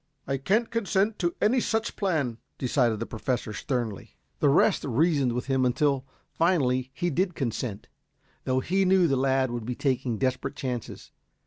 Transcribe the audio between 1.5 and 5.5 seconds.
such plan," decided the Professor sternly. The rest reasoned with